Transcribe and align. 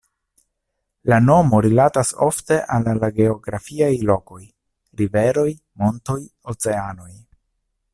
La 1.11 1.19
nomo 1.25 1.59
rilatas 1.65 2.13
ofte 2.29 2.57
al 2.77 2.89
la 3.05 3.11
geografiaj 3.19 3.93
lokoj: 4.13 4.41
riveroj, 5.03 5.49
montoj, 5.85 6.21
oceanoj. 6.57 7.13